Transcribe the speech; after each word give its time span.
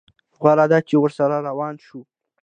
غوره 0.41 0.65
ده 0.71 0.79
چې 0.87 0.95
ورسره 1.03 1.37
روان 1.47 1.75
شو. 1.85 1.99